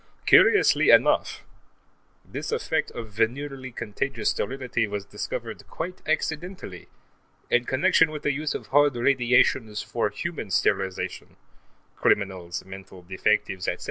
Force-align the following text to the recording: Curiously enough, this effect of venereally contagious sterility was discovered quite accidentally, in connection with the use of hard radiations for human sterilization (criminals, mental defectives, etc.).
Curiously 0.25 0.89
enough, 0.89 1.43
this 2.25 2.51
effect 2.51 2.89
of 2.91 3.13
venereally 3.13 3.69
contagious 3.75 4.29
sterility 4.31 4.87
was 4.87 5.05
discovered 5.05 5.67
quite 5.69 6.01
accidentally, 6.07 6.87
in 7.51 7.65
connection 7.65 8.09
with 8.09 8.23
the 8.23 8.31
use 8.31 8.55
of 8.55 8.67
hard 8.67 8.95
radiations 8.95 9.83
for 9.83 10.09
human 10.09 10.49
sterilization 10.49 11.35
(criminals, 11.95 12.65
mental 12.65 13.03
defectives, 13.03 13.67
etc.). 13.67 13.79